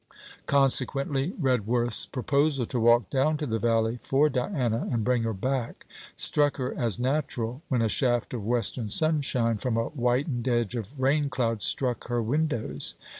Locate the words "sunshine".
8.89-9.59